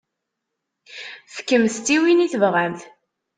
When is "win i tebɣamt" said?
2.01-2.81